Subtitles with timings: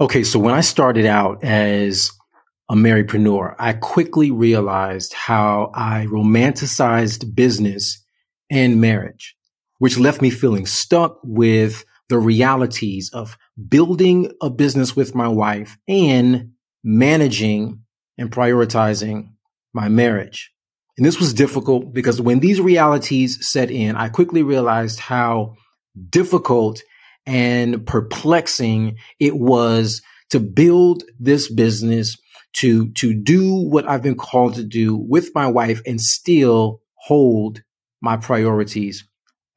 [0.00, 2.12] Okay, so when I started out as
[2.70, 8.00] a marypreneur, I quickly realized how I romanticized business
[8.48, 9.36] and marriage,
[9.78, 13.36] which left me feeling stuck with the realities of
[13.68, 16.52] building a business with my wife and
[16.84, 17.80] managing
[18.16, 19.30] and prioritizing
[19.74, 20.52] my marriage.
[20.96, 25.56] And this was difficult because when these realities set in, I quickly realized how
[26.08, 26.82] difficult
[27.28, 30.00] and perplexing it was
[30.30, 32.16] to build this business,
[32.54, 37.62] to, to do what I've been called to do with my wife and still hold
[38.00, 39.06] my priorities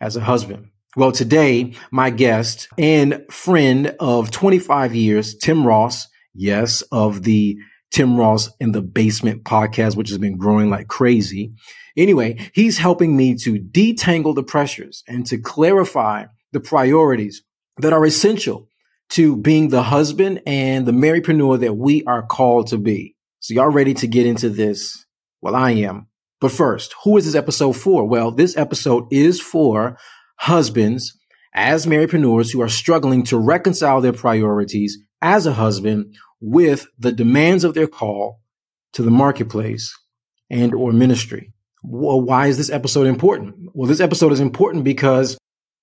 [0.01, 0.67] as a husband.
[0.97, 7.57] Well, today, my guest and friend of 25 years, Tim Ross, yes, of the
[7.91, 11.53] Tim Ross in the Basement podcast, which has been growing like crazy.
[11.95, 17.43] Anyway, he's helping me to detangle the pressures and to clarify the priorities
[17.77, 18.67] that are essential
[19.09, 23.15] to being the husband and the marypreneur that we are called to be.
[23.39, 25.05] So y'all ready to get into this?
[25.41, 26.07] Well, I am.
[26.39, 28.07] But first, who is this episode for?
[28.07, 29.97] Well, this episode is for
[30.37, 31.17] husbands
[31.53, 37.63] as marypreneurs who are struggling to reconcile their priorities as a husband with the demands
[37.63, 38.41] of their call
[38.93, 39.95] to the marketplace
[40.49, 41.53] and or ministry.
[41.83, 43.55] Well, why is this episode important?
[43.73, 45.37] Well, this episode is important because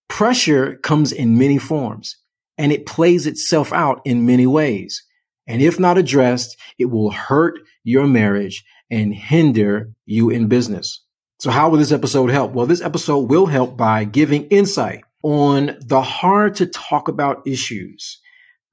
[0.08, 2.16] pressure comes in many forms
[2.56, 5.04] and it plays itself out in many ways.
[5.46, 11.02] And if not addressed, it will hurt your marriage and hinder you in business.
[11.38, 12.52] So how will this episode help?
[12.52, 18.20] Well, this episode will help by giving insight on the hard to talk about issues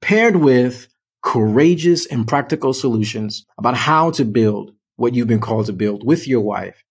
[0.00, 0.88] paired with
[1.22, 6.28] courageous and practical solutions about how to build what you've been called to build with
[6.28, 6.84] your wife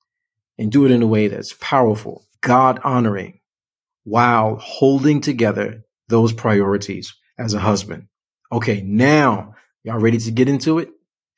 [0.58, 3.40] and do it in a way that's powerful, God honoring,
[4.06, 8.08] while holding together those priorities as a husband.
[8.52, 10.90] Okay, now y'all ready to get into it?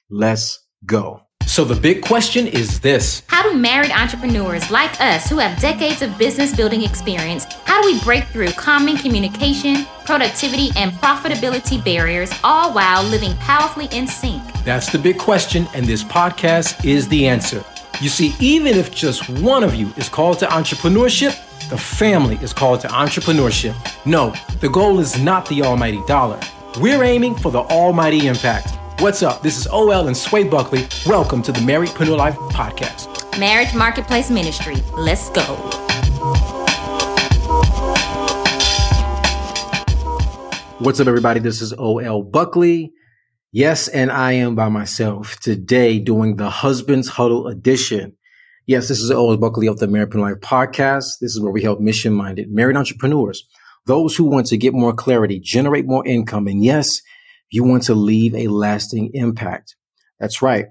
[0.10, 1.22] Let's go.
[1.48, 3.24] So the big question is this.
[3.28, 7.88] How do married entrepreneurs like us who have decades of business building experience, how do
[7.88, 14.44] we break through common communication, productivity, and profitability barriers all while living powerfully in sync?
[14.66, 17.64] That's the big question and this podcast is the answer.
[18.02, 22.54] You see, even if just one of you is called to entrepreneurship, the family is
[22.54, 23.76] called to entrepreneurship.
[24.06, 26.40] No, the goal is not the almighty dollar.
[26.80, 28.70] We're aiming for the almighty impact.
[29.02, 29.42] What's up?
[29.44, 30.88] This is OL and Sway Buckley.
[31.06, 33.38] Welcome to the Marypreneur Life Podcast.
[33.38, 34.76] Marriage Marketplace Ministry.
[34.96, 35.44] Let's go.
[40.80, 41.42] What's up, everybody?
[41.42, 42.94] This is OL Buckley.
[43.52, 48.16] Yes, and I am by myself today doing the Husband's Huddle edition.
[48.68, 51.20] Yes, this is OL Buckley of the Marypreneur Life Podcast.
[51.22, 53.48] This is where we help mission minded married entrepreneurs,
[53.86, 57.00] those who want to get more clarity, generate more income, and yes,
[57.50, 59.78] you want to leave a lasting impact.
[60.20, 60.66] That's right.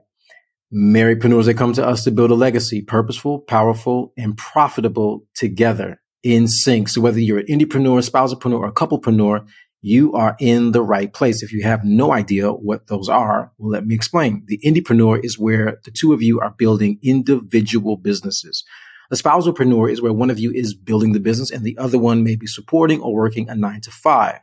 [0.71, 6.49] Marypreneurs that come to us to build a legacy, purposeful, powerful, and profitable together in
[6.49, 6.91] sync.
[6.91, 9.47] So whether you're an indiepreneur, spousalpreneur, or a couplepreneur,
[9.87, 11.45] you are in the right place.
[11.45, 14.43] If you have no idea what those are, well, let me explain.
[14.47, 18.65] The indiepreneur is where the two of you are building individual businesses.
[19.11, 22.25] The spousalpreneur is where one of you is building the business and the other one
[22.25, 24.41] may be supporting or working a nine to five.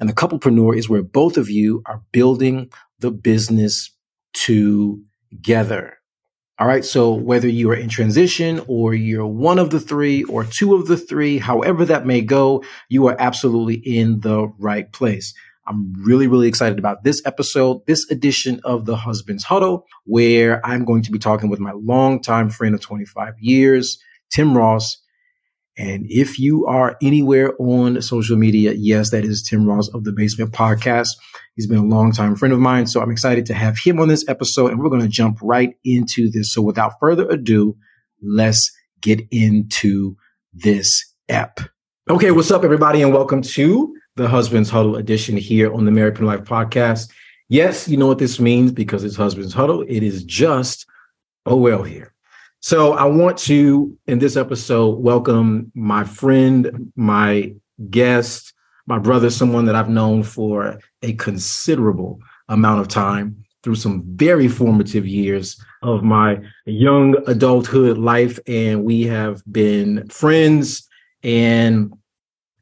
[0.00, 2.70] And the couplepreneur is where both of you are building
[3.00, 3.94] the business
[4.32, 5.98] together.
[6.58, 6.84] All right.
[6.84, 10.86] So whether you are in transition or you're one of the three or two of
[10.86, 15.34] the three, however that may go, you are absolutely in the right place.
[15.66, 20.84] I'm really, really excited about this episode, this edition of the Husband's Huddle, where I'm
[20.84, 23.98] going to be talking with my longtime friend of 25 years,
[24.30, 25.02] Tim Ross,
[25.76, 30.12] and if you are anywhere on social media, yes, that is Tim Ross of the
[30.12, 31.08] Basement Podcast.
[31.56, 32.86] He's been a long-time friend of mine.
[32.86, 35.74] So I'm excited to have him on this episode and we're going to jump right
[35.84, 36.52] into this.
[36.52, 37.76] So without further ado,
[38.22, 38.70] let's
[39.00, 40.16] get into
[40.52, 41.60] this ep.
[42.08, 42.30] Okay.
[42.30, 43.02] What's up, everybody?
[43.02, 47.10] And welcome to the Husband's Huddle edition here on the American Life Podcast.
[47.48, 49.82] Yes, you know what this means because it's Husband's Huddle.
[49.88, 50.86] It is just,
[51.46, 52.13] oh, well, here.
[52.64, 57.52] So I want to, in this episode, welcome my friend, my
[57.90, 58.54] guest,
[58.86, 64.48] my brother, someone that I've known for a considerable amount of time through some very
[64.48, 68.38] formative years of my young adulthood life.
[68.46, 70.88] And we have been friends.
[71.22, 71.92] And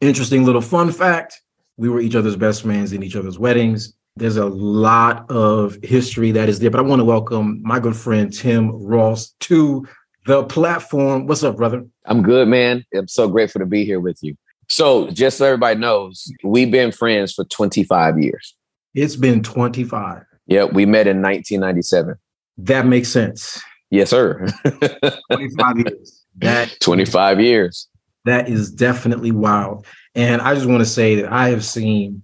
[0.01, 1.41] interesting little fun fact
[1.77, 3.95] we were each other's best friends in each other's weddings.
[4.17, 7.97] There's a lot of history that is there, but I want to welcome my good
[7.97, 9.87] friend Tim Ross to
[10.27, 11.27] the platform.
[11.27, 11.87] What's up, brother?
[12.05, 12.85] I'm good, man.
[12.95, 14.37] I'm so grateful to be here with you.
[14.69, 18.55] So, just so everybody knows, we've been friends for 25 years.
[18.95, 20.23] It's been 25.
[20.47, 22.15] Yeah, we met in 1997.
[22.59, 23.63] That makes sense.
[23.91, 24.47] Yes, sir.
[25.33, 26.23] 25 years.
[26.37, 27.89] That 25 years.
[28.27, 29.87] That is definitely wild.
[30.15, 32.23] And I just want to say that I have seen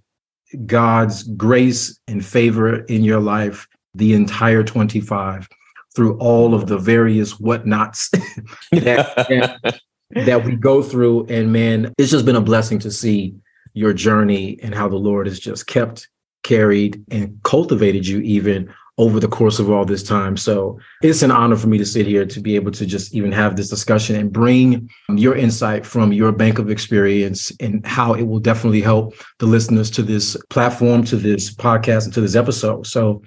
[0.65, 5.47] God's grace and favor in your life the entire 25
[5.95, 8.09] through all of the various whatnots
[8.71, 9.79] that, that,
[10.11, 11.25] that we go through.
[11.27, 13.35] And man, it's just been a blessing to see
[13.73, 16.07] your journey and how the Lord has just kept,
[16.43, 20.35] carried, and cultivated you even over the course of all this time.
[20.35, 23.31] So it's an honor for me to sit here to be able to just even
[23.31, 28.23] have this discussion and bring your insight from your bank of experience and how it
[28.23, 32.85] will definitely help the listeners to this platform, to this podcast, and to this episode.
[32.85, 33.23] So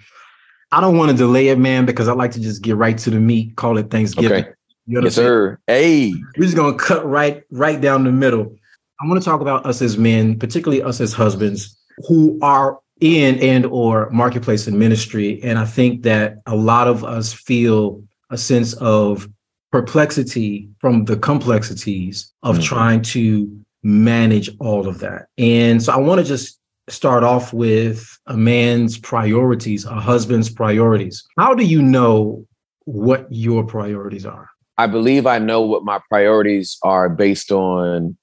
[0.72, 3.08] I don't want to delay it, man, because I like to just get right to
[3.08, 4.44] the meat, call it Thanksgiving.
[4.44, 4.52] Okay.
[4.86, 5.58] You know yes, sir.
[5.66, 6.12] Hey.
[6.36, 8.54] We're just gonna cut right, right down the middle.
[9.00, 11.78] I want to talk about us as men, particularly us as husbands,
[12.08, 15.40] who are in and or marketplace and ministry.
[15.42, 19.28] And i think that a lot of us feel a sense of
[19.72, 22.64] perplexity from the complexities of mm-hmm.
[22.64, 23.50] trying to
[23.82, 25.26] manage all of that.
[25.36, 26.58] And so i want to just
[26.88, 31.24] start off with a man's priorities a husband's priorities.
[31.36, 32.46] How do you know
[32.84, 34.48] what your priorities are?
[34.78, 38.16] I believe i know what my priorities are based on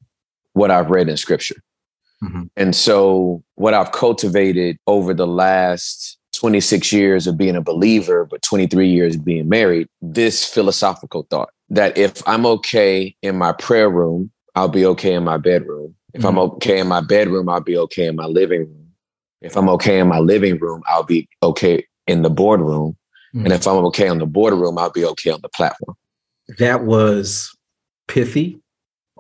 [0.54, 1.62] what i've read in scripture
[2.24, 2.44] Mm-hmm.
[2.58, 8.42] And so, what I've cultivated over the last 26 years of being a believer, but
[8.42, 13.90] 23 years of being married, this philosophical thought that if I'm okay in my prayer
[13.90, 15.96] room, I'll be okay in my bedroom.
[16.14, 16.28] If mm-hmm.
[16.28, 18.88] I'm okay in my bedroom, I'll be okay in my living room.
[19.42, 22.98] If I'm okay in my living room, I'll be okay in the boardroom.
[23.34, 23.46] Mm-hmm.
[23.46, 25.96] And if I'm okay on the boardroom, I'll be okay on the platform.
[26.58, 27.56] That was
[28.08, 28.60] pithy.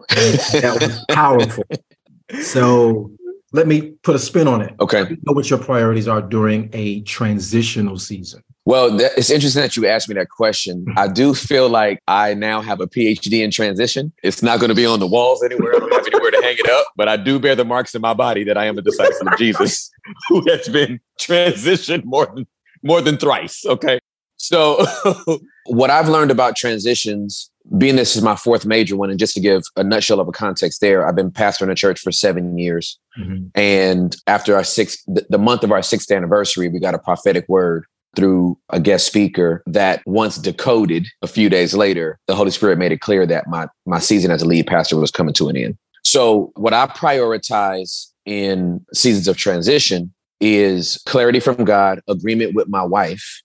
[0.10, 1.63] that was powerful.
[2.42, 3.12] So
[3.52, 4.74] let me put a spin on it.
[4.80, 5.04] Okay.
[5.24, 8.44] know what your priorities are during a transitional season.
[8.66, 10.86] Well, that, it's interesting that you asked me that question.
[10.96, 14.14] I do feel like I now have a PhD in transition.
[14.22, 15.76] It's not going to be on the walls anywhere.
[15.76, 18.02] I don't have anywhere to hang it up, but I do bear the marks in
[18.02, 19.90] my body that I am a disciple of Jesus
[20.30, 22.46] who has been transitioned more than
[22.84, 23.66] more than thrice.
[23.66, 24.00] Okay.
[24.38, 24.86] So
[25.66, 29.39] what I've learned about transitions being this is my fourth major one, and just to
[29.39, 33.00] give a nutshell of a context there, I've been pastoring a church for seven years.
[33.19, 33.48] Mm-hmm.
[33.56, 37.86] And after our sixth, the month of our sixth anniversary, we got a prophetic word
[38.16, 42.92] through a guest speaker that once decoded a few days later, the Holy Spirit made
[42.92, 45.77] it clear that my, my season as a lead pastor was coming to an end.
[46.04, 52.83] So, what I prioritize in seasons of transition is clarity from God, agreement with my
[52.83, 53.42] wife,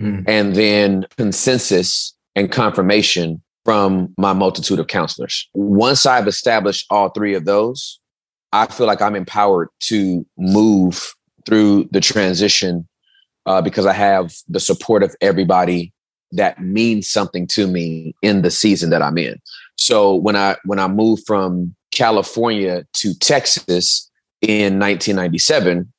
[0.00, 0.24] mm.
[0.26, 5.48] and then consensus and confirmation from my multitude of counselors.
[5.54, 8.00] Once I've established all three of those,
[8.52, 11.14] I feel like I'm empowered to move
[11.46, 12.86] through the transition
[13.46, 15.92] uh, because I have the support of everybody
[16.32, 19.40] that means something to me in the season that I'm in.
[19.76, 24.10] So when I when I moved from California to Texas
[24.40, 25.92] in 1997,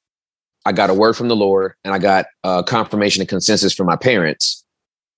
[0.65, 3.87] I got a word from the Lord and I got a confirmation and consensus from
[3.87, 4.63] my parents.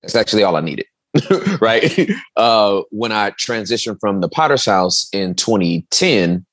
[0.01, 0.85] That's actually all I needed.
[1.61, 2.09] right?
[2.35, 6.45] Uh, when I transitioned from the Potter's House in 2010,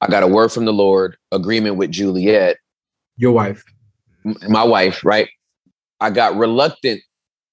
[0.00, 2.56] I got a word from the Lord, agreement with Juliet.
[3.16, 3.64] Your wife.
[4.24, 5.28] M- my wife, right?
[6.00, 7.00] I got reluctant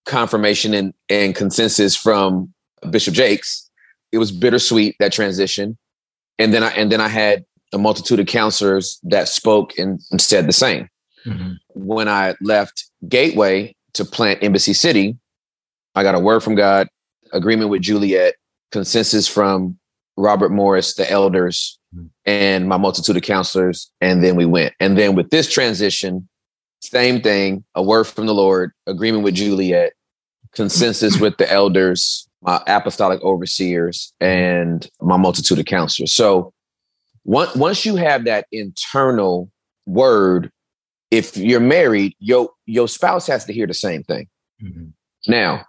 [0.05, 2.53] confirmation and, and consensus from
[2.89, 3.69] Bishop Jakes.
[4.11, 5.77] It was bittersweet, that transition.
[6.39, 10.19] And then I and then I had a multitude of counselors that spoke and, and
[10.19, 10.89] said the same.
[11.25, 11.53] Mm-hmm.
[11.75, 15.17] When I left Gateway to plant Embassy City,
[15.99, 16.87] I got a word from God,
[17.33, 18.35] agreement with Juliet,
[18.71, 19.77] consensus from
[20.15, 22.05] Robert Morris, the elders, hmm.
[22.25, 23.91] and my multitude of counselors.
[23.99, 24.73] And then we went.
[24.79, 26.27] And then with this transition,
[26.81, 29.91] same thing, a word from the Lord, agreement with Juliet,
[30.53, 36.13] consensus with the elders, my apostolic overseers, and my multitude of counselors.
[36.13, 36.53] So
[37.25, 39.51] once once you have that internal
[39.85, 40.49] word,
[41.11, 44.29] if you're married, your your spouse has to hear the same thing.
[44.63, 44.85] Mm-hmm.
[45.27, 45.65] Now,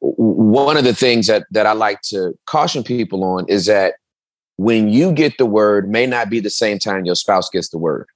[0.00, 3.94] one of the things that that I like to caution people on is that
[4.56, 7.78] when you get the word may not be the same time your spouse gets the
[7.78, 8.06] word.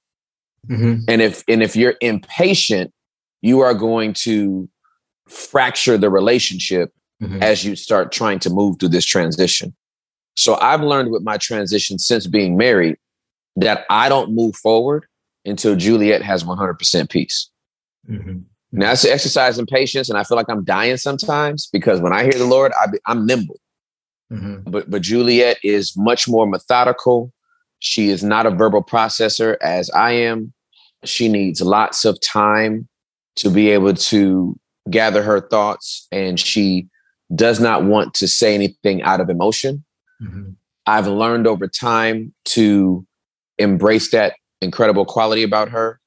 [0.67, 1.05] Mm-hmm.
[1.07, 2.93] And if and if you're impatient,
[3.41, 4.69] you are going to
[5.27, 7.41] fracture the relationship mm-hmm.
[7.41, 9.73] as you start trying to move through this transition.
[10.35, 12.97] So I've learned with my transition since being married
[13.55, 15.05] that I don't move forward
[15.45, 17.49] until Juliet has 100% peace.
[18.09, 18.39] Mm-hmm.
[18.75, 22.23] Now that's exercise in patience, and I feel like I'm dying sometimes because when I
[22.23, 23.59] hear the Lord, I, am nimble.
[24.31, 24.69] Mm-hmm.
[24.71, 27.31] But but Juliet is much more methodical.
[27.79, 30.53] She is not a verbal processor as I am.
[31.03, 32.87] She needs lots of time
[33.35, 36.87] to be able to gather her thoughts, and she
[37.35, 39.83] does not want to say anything out of emotion.
[40.19, 40.51] Mm-hmm.
[40.87, 43.05] I've learned over time to
[43.59, 45.99] embrace that incredible quality about her.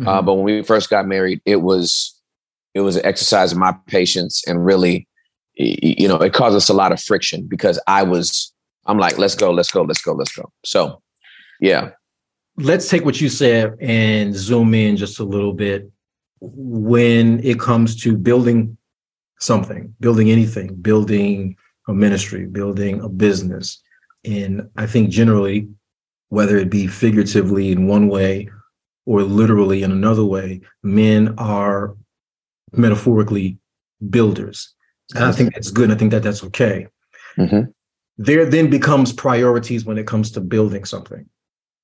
[0.00, 0.08] Uh, mm-hmm.
[0.08, 2.13] Uh, but when we first got married, it was
[2.74, 5.06] it was an exercise of my patience and really,
[5.54, 8.52] you know, it caused us a lot of friction because I was
[8.86, 10.50] I'm like, let's go, let's go, let's go, let's go.
[10.64, 11.02] So,
[11.60, 11.90] yeah.
[12.56, 15.90] Let's take what you said and zoom in just a little bit
[16.40, 18.76] when it comes to building
[19.40, 21.56] something, building anything, building
[21.88, 23.82] a ministry, building a business.
[24.24, 25.68] And I think generally,
[26.28, 28.48] whether it be figuratively in one way
[29.06, 31.96] or literally in another way, men are
[32.78, 33.58] metaphorically
[34.10, 34.74] builders.
[35.14, 35.90] And I think that's good.
[35.90, 36.88] I think that that's okay.
[37.36, 37.70] Mm-hmm.
[38.16, 41.28] There then becomes priorities when it comes to building something.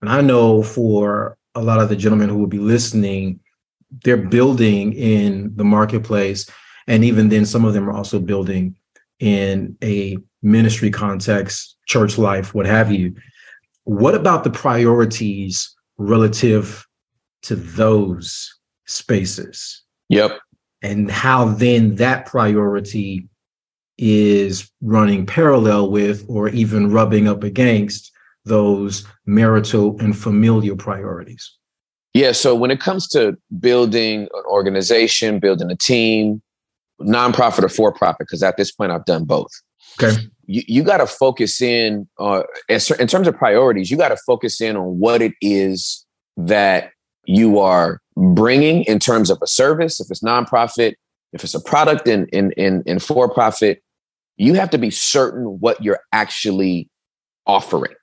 [0.00, 3.40] And I know for a lot of the gentlemen who will be listening,
[4.04, 6.48] they're building in the marketplace
[6.86, 8.76] and even then some of them are also building
[9.18, 13.14] in a ministry context church life what have you
[13.84, 16.86] what about the priorities relative
[17.42, 20.38] to those spaces yep
[20.82, 23.26] and how then that priority
[23.98, 28.10] is running parallel with or even rubbing up against
[28.46, 31.54] those marital and familial priorities
[32.14, 36.40] yeah so when it comes to building an organization building a team
[37.00, 39.50] nonprofit or for profit because at this point I've done both.
[40.00, 40.16] Okay.
[40.46, 43.90] You, you got to focus in uh, in terms of priorities.
[43.90, 46.04] You got to focus in on what it is
[46.36, 46.92] that
[47.24, 50.00] you are bringing in terms of a service.
[50.00, 50.94] If it's nonprofit,
[51.32, 53.82] if it's a product in in in, in for profit,
[54.36, 56.88] you have to be certain what you're actually
[57.46, 57.94] offering.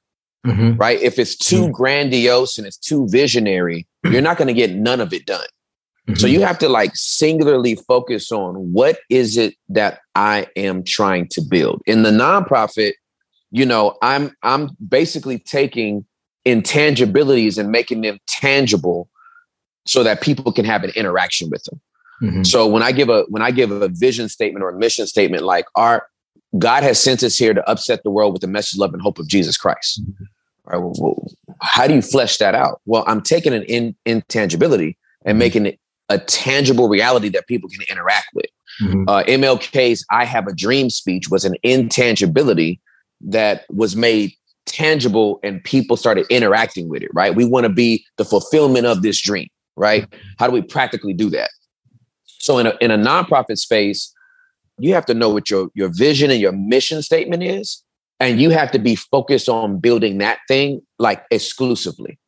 [0.45, 0.77] Mm-hmm.
[0.77, 1.01] Right.
[1.01, 1.71] If it's too mm-hmm.
[1.71, 5.45] grandiose and it's too visionary, you're not going to get none of it done.
[6.07, 6.15] Mm-hmm.
[6.15, 11.27] So you have to like singularly focus on what is it that I am trying
[11.29, 11.81] to build.
[11.86, 12.93] In the nonprofit,
[13.51, 16.05] you know, I'm I'm basically taking
[16.48, 19.10] intangibilities and making them tangible
[19.86, 21.82] so that people can have an interaction with them.
[22.22, 22.44] Mm-hmm.
[22.44, 25.44] So when I give a when I give a vision statement or a mission statement
[25.44, 26.08] like our
[26.58, 29.20] God has sent us here to upset the world with the message, love, and hope
[29.20, 30.01] of Jesus Christ.
[30.01, 30.24] Mm-hmm.
[30.70, 31.27] All right, well,
[31.62, 32.82] how do you flesh that out?
[32.86, 35.39] Well, I'm taking an in, intangibility and mm-hmm.
[35.39, 38.48] making it a tangible reality that people can interact with.
[38.82, 39.04] Mm-hmm.
[39.08, 42.82] Uh, MLK's I Have a Dream speech was an intangibility
[43.22, 44.34] that was made
[44.77, 47.36] tangible and people started interacting with it, right?
[47.36, 50.07] We want to be the fulfillment of this dream, right?
[50.38, 51.50] How do we practically do that?
[52.25, 54.13] So in a, in a nonprofit space,
[54.77, 57.84] you have to know what your, your vision and your mission statement is.
[58.19, 62.19] And you have to be focused on building that thing like exclusively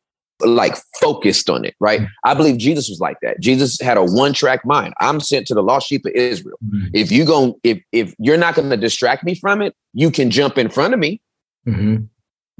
[0.42, 2.00] like focused on it, right?
[2.24, 3.40] I believe Jesus was like that.
[3.40, 4.94] Jesus had a one track mind.
[4.98, 6.56] I'm sent to the lost sheep of Israel.
[6.64, 6.86] Mm-hmm.
[6.94, 10.30] If you go, if if you're not going to distract me from it, you can
[10.30, 11.20] jump in front of me.
[11.66, 12.04] Mm-hmm.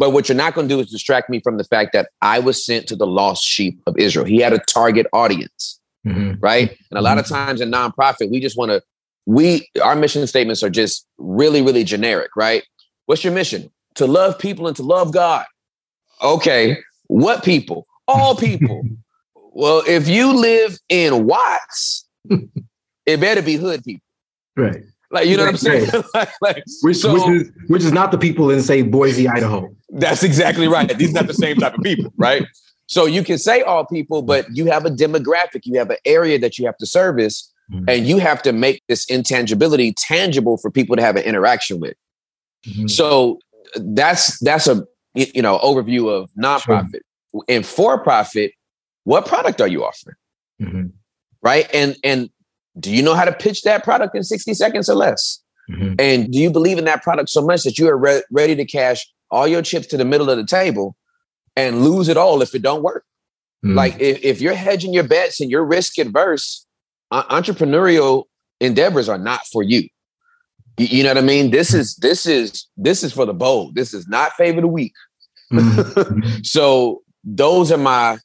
[0.01, 2.39] But what you're not going to do is distract me from the fact that I
[2.39, 4.25] was sent to the lost sheep of Israel.
[4.25, 6.41] He had a target audience, mm-hmm.
[6.41, 6.71] right?
[6.91, 7.35] And a lot of mm-hmm.
[7.35, 8.83] times in nonprofit, we just want to.
[9.27, 12.63] We our mission statements are just really, really generic, right?
[13.05, 13.71] What's your mission?
[13.97, 15.45] To love people and to love God.
[16.23, 16.79] Okay,
[17.09, 17.87] what people?
[18.09, 18.83] All people.
[19.53, 22.09] well, if you live in Watts,
[23.05, 24.07] it better be hood people.
[24.57, 24.83] Right.
[25.11, 25.91] Like you know what I'm saying?
[26.15, 29.69] like, like, which, so, which, is, which is not the people in say Boise, Idaho.
[29.89, 30.97] That's exactly right.
[30.97, 32.47] These are not the same type of people, right?
[32.87, 36.39] So you can say all people, but you have a demographic, you have an area
[36.39, 37.89] that you have to service, mm-hmm.
[37.89, 41.95] and you have to make this intangibility tangible for people to have an interaction with.
[42.67, 42.87] Mm-hmm.
[42.89, 43.41] So
[43.75, 47.01] that's that's a you know overview of nonprofit
[47.33, 47.43] sure.
[47.49, 48.53] and for profit
[49.05, 50.17] what product are you offering
[50.61, 50.87] mm-hmm.
[51.43, 52.31] right and and
[52.79, 55.95] do you know how to pitch that product in 60 seconds or less mm-hmm.
[55.99, 58.65] and do you believe in that product so much that you are re- ready to
[58.65, 60.97] cash all your chips to the middle of the table
[61.57, 63.05] and lose it all if it don't work
[63.65, 63.77] mm-hmm.
[63.77, 66.67] like if, if you're hedging your bets and you're risk adverse
[67.11, 68.25] uh, entrepreneurial
[68.61, 69.89] endeavors are not for you
[70.89, 71.51] you know what I mean?
[71.51, 73.75] This is this is this is for the bold.
[73.75, 74.95] This is not favor the weak.
[75.53, 76.39] Mm-hmm.
[76.43, 78.19] so those are my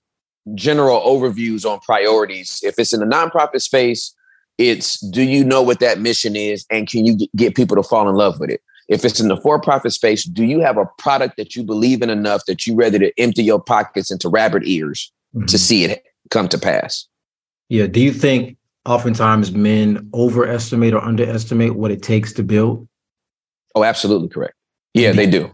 [0.54, 2.62] general overviews on priorities.
[2.64, 4.14] If it's in the nonprofit space,
[4.57, 8.09] it's do you know what that mission is and can you get people to fall
[8.09, 8.62] in love with it?
[8.88, 12.09] If it's in the for-profit space, do you have a product that you believe in
[12.09, 15.45] enough that you ready to empty your pockets into rabbit ears mm-hmm.
[15.47, 17.07] to see it come to pass?
[17.69, 17.88] Yeah.
[17.88, 22.88] Do you think oftentimes men overestimate or underestimate what it takes to build?
[23.74, 24.53] Oh, absolutely correct.
[24.93, 25.51] Yeah, they do.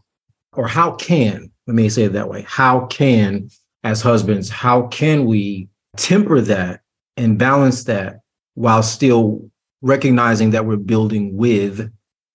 [0.53, 3.49] Or how can, let me say it that way, how can,
[3.83, 6.81] as husbands, how can we temper that
[7.17, 8.20] and balance that
[8.55, 9.49] while still
[9.81, 11.91] recognizing that we're building with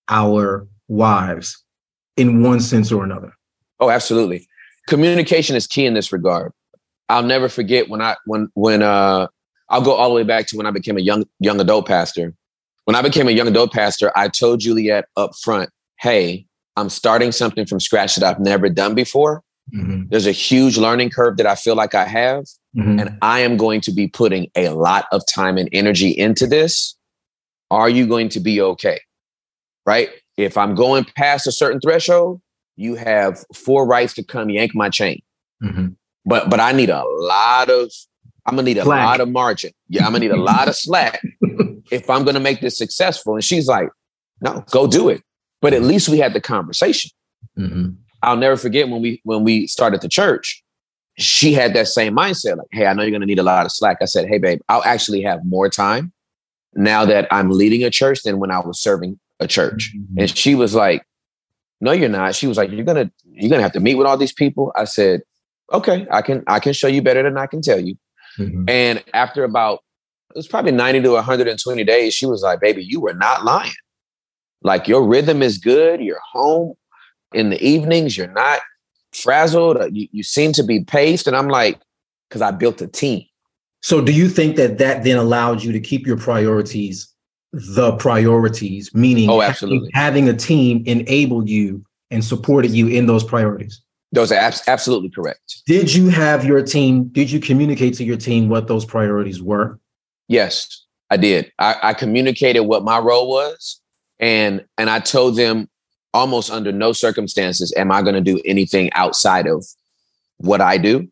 [0.09, 1.63] our wives
[2.15, 3.33] in one sense or another?
[3.79, 4.47] Oh, absolutely.
[4.87, 6.51] Communication is key in this regard.
[7.09, 9.27] I'll never forget when I when when uh
[9.69, 12.33] I'll go all the way back to when I became a young young adult pastor.
[12.85, 15.69] When I became a young adult pastor, I told Juliet up front,
[15.99, 16.47] "Hey,
[16.77, 19.41] I'm starting something from scratch that I've never done before.
[19.75, 20.03] Mm-hmm.
[20.09, 22.45] There's a huge learning curve that I feel like I have,
[22.77, 22.99] mm-hmm.
[22.99, 26.95] and I am going to be putting a lot of time and energy into this.
[27.71, 28.99] Are you going to be okay?
[29.85, 30.09] Right?
[30.37, 32.41] If I'm going past a certain threshold,
[32.75, 35.21] you have four rights to come yank my chain.
[35.63, 35.87] Mm-hmm.
[36.25, 37.91] But but I need a lot of
[38.45, 39.05] I'm gonna need a slack.
[39.05, 39.71] lot of margin.
[39.89, 41.21] Yeah, I'm gonna need a lot of slack
[41.91, 43.33] if I'm gonna make this successful.
[43.33, 43.89] And she's like,
[44.41, 45.21] no, go do it.
[45.61, 47.11] But at least we had the conversation.
[47.57, 47.89] Mm-hmm.
[48.23, 50.63] I'll never forget when we when we started the church.
[51.17, 53.71] She had that same mindset, like, "Hey, I know you're gonna need a lot of
[53.71, 56.13] slack." I said, "Hey, babe, I'll actually have more time
[56.75, 60.19] now that I'm leading a church than when I was serving a church." Mm-hmm.
[60.19, 61.03] And she was like,
[61.81, 64.17] "No, you're not." She was like, "You're gonna you're gonna have to meet with all
[64.17, 65.21] these people." I said,
[65.73, 67.95] "Okay, I can I can show you better than I can tell you."
[68.37, 68.65] Mm-hmm.
[68.67, 69.79] And after about
[70.35, 73.71] it was probably 90 to 120 days, she was like, "Baby, you were not lying.
[74.61, 76.01] Like your rhythm is good.
[76.01, 76.75] You're home
[77.33, 78.17] in the evenings.
[78.17, 78.59] You're not
[79.17, 79.77] frazzled.
[79.91, 81.79] You, you seem to be paced." And I'm like,
[82.29, 83.23] "Because I built a team."
[83.81, 87.07] So, do you think that that then allowed you to keep your priorities
[87.53, 88.93] the priorities?
[88.93, 93.81] Meaning, oh, absolutely, having, having a team enabled you and supported you in those priorities.
[94.11, 95.63] Those are abs- absolutely correct.
[95.65, 97.05] Did you have your team?
[97.09, 99.79] Did you communicate to your team what those priorities were?
[100.27, 101.51] Yes, I did.
[101.59, 103.81] I, I communicated what my role was,
[104.19, 105.69] and and I told them
[106.13, 109.65] almost under no circumstances am I going to do anything outside of
[110.37, 111.07] what I do,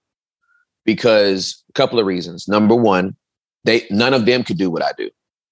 [0.85, 2.47] because a couple of reasons.
[2.47, 3.15] Number one,
[3.63, 5.09] they none of them could do what I do,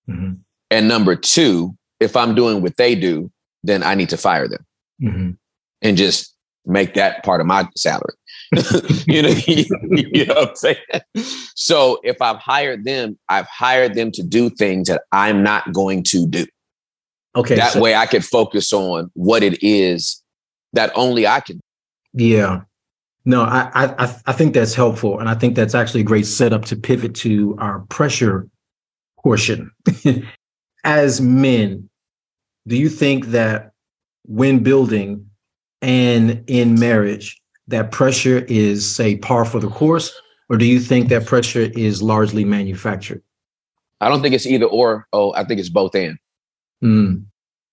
[0.09, 0.33] mm-hmm.
[0.69, 3.31] and number two, if I'm doing what they do,
[3.63, 4.65] then I need to fire them
[5.01, 5.31] mm-hmm.
[5.81, 6.33] and just
[6.65, 8.15] make that part of my salary.
[9.07, 10.77] you know, you, you, know what I'm saying?
[11.55, 16.03] So if I've hired them, I've hired them to do things that I'm not going
[16.03, 16.45] to do.
[17.35, 17.55] Okay.
[17.55, 20.21] That so, way I can focus on what it is
[20.73, 21.59] that only I can.
[22.13, 22.61] Yeah.
[23.25, 25.19] No, I, I I think that's helpful.
[25.19, 28.47] And I think that's actually a great setup to pivot to our pressure
[29.23, 29.71] portion.
[30.83, 31.89] As men,
[32.67, 33.71] do you think that
[34.25, 35.29] when building
[35.81, 40.13] and in marriage that pressure is say par for the course
[40.49, 43.21] or do you think that pressure is largely manufactured
[44.01, 46.17] i don't think it's either or oh i think it's both and
[46.83, 47.23] mm.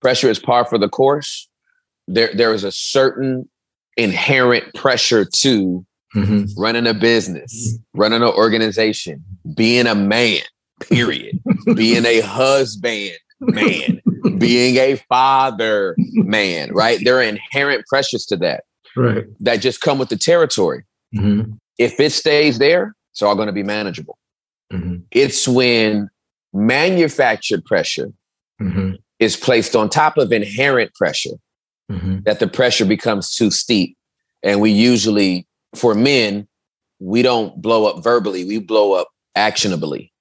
[0.00, 1.48] pressure is par for the course
[2.06, 3.48] there there is a certain
[3.96, 6.44] inherent pressure to mm-hmm.
[6.60, 9.22] running a business running an organization
[9.54, 10.42] being a man
[10.80, 11.38] period
[11.74, 14.00] being a husband man
[14.38, 16.98] being a father man, right?
[17.02, 18.64] There are inherent pressures to that.
[18.96, 19.24] Right.
[19.40, 20.84] That just come with the territory.
[21.14, 21.52] Mm-hmm.
[21.78, 24.18] If it stays there, it's all going to be manageable.
[24.72, 24.96] Mm-hmm.
[25.10, 26.10] It's when
[26.52, 28.12] manufactured pressure
[28.60, 28.92] mm-hmm.
[29.18, 31.36] is placed on top of inherent pressure
[31.90, 32.20] mm-hmm.
[32.24, 33.96] that the pressure becomes too steep.
[34.42, 36.48] And we usually, for men,
[36.98, 40.12] we don't blow up verbally, we blow up actionably.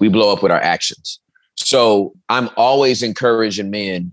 [0.00, 1.20] We blow up with our actions.
[1.56, 4.12] So I'm always encouraging men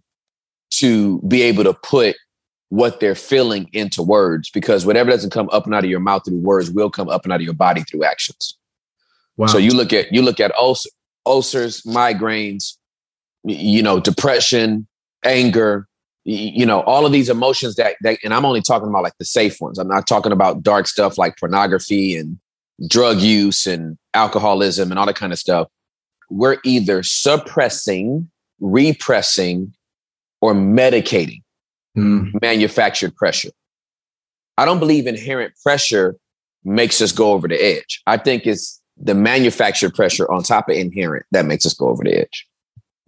[0.72, 2.16] to be able to put
[2.70, 6.24] what they're feeling into words because whatever doesn't come up and out of your mouth
[6.26, 8.58] through words will come up and out of your body through actions.
[9.38, 9.48] Wow.
[9.48, 10.90] So you look at you look at ulcer,
[11.26, 12.76] ulcers, migraines,
[13.44, 14.88] you know, depression,
[15.24, 15.88] anger,
[16.26, 19.26] you know, all of these emotions that, that and I'm only talking about like the
[19.26, 19.80] safe ones.
[19.80, 22.38] I'm not talking about dark stuff like pornography and
[22.88, 25.68] drug use and alcoholism and all that kind of stuff
[26.30, 29.74] we're either suppressing, repressing,
[30.42, 31.42] or medicating
[31.98, 32.42] mm.
[32.42, 33.50] manufactured pressure.
[34.58, 36.16] I don't believe inherent pressure
[36.64, 38.02] makes us go over the edge.
[38.08, 42.04] I think it's the manufactured pressure on top of inherent that makes us go over
[42.04, 42.48] the edge.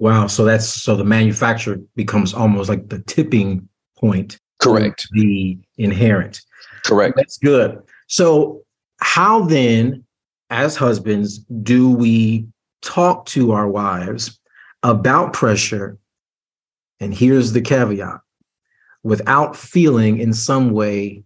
[0.02, 0.26] Wow.
[0.26, 4.40] So that's so the manufacturer becomes almost like the tipping point.
[4.58, 5.08] Correct.
[5.12, 6.42] The inherent.
[6.84, 7.16] Correct.
[7.16, 7.78] That's good.
[8.08, 8.64] So,
[9.00, 10.04] how then,
[10.50, 12.48] as husbands, do we
[12.82, 14.40] talk to our wives
[14.82, 16.00] about pressure,
[17.00, 18.22] and here's the caveat
[19.04, 21.24] without feeling in some way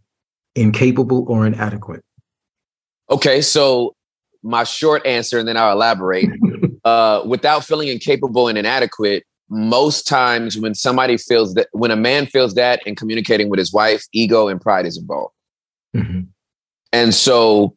[0.55, 2.03] incapable or inadequate?
[3.09, 3.95] Okay, so
[4.43, 6.29] my short answer, and then I'll elaborate.
[6.85, 12.25] Uh, without feeling incapable and inadequate, most times when somebody feels that, when a man
[12.25, 15.33] feels that in communicating with his wife, ego and pride is involved.
[15.95, 16.21] Mm-hmm.
[16.93, 17.75] And so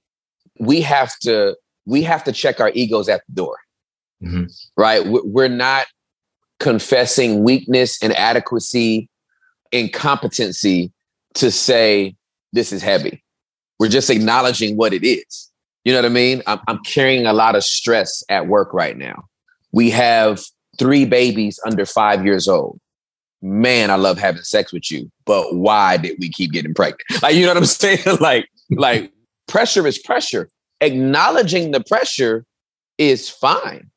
[0.60, 3.56] we have to we have to check our egos at the door.
[4.22, 4.44] Mm-hmm.
[4.76, 5.02] Right?
[5.06, 5.86] We're not
[6.60, 9.08] confessing weakness, inadequacy,
[9.72, 10.92] incompetency
[11.34, 12.14] to say
[12.52, 13.24] this is heavy.
[13.78, 15.47] We're just acknowledging what it is.
[15.88, 16.42] You know what I mean?
[16.46, 19.24] I'm, I'm carrying a lot of stress at work right now.
[19.72, 20.42] We have
[20.78, 22.78] three babies under five years old.
[23.40, 27.00] Man, I love having sex with you, but why did we keep getting pregnant?
[27.22, 28.00] Like, you know what I'm saying?
[28.20, 29.10] like, like
[29.46, 30.50] pressure is pressure.
[30.82, 32.44] Acknowledging the pressure
[32.98, 33.90] is fine,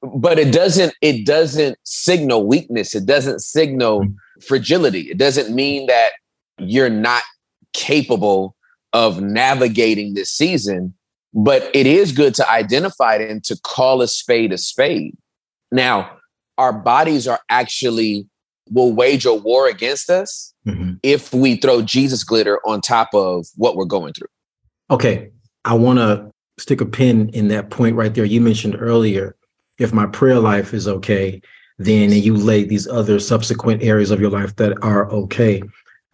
[0.00, 0.94] but it doesn't.
[1.02, 2.94] It doesn't signal weakness.
[2.94, 4.06] It doesn't signal
[4.46, 5.10] fragility.
[5.10, 6.12] It doesn't mean that
[6.60, 7.24] you're not
[7.72, 8.54] capable
[8.92, 10.94] of navigating this season.
[11.34, 15.16] But it is good to identify it and to call a spade a spade.
[15.70, 16.18] Now,
[16.58, 18.26] our bodies are actually
[18.70, 20.94] will wage a war against us mm-hmm.
[21.02, 24.28] if we throw Jesus glitter on top of what we're going through.
[24.90, 25.30] Okay.
[25.64, 28.24] I want to stick a pin in that point right there.
[28.24, 29.36] You mentioned earlier
[29.78, 31.40] if my prayer life is okay,
[31.78, 35.62] then you lay these other subsequent areas of your life that are okay.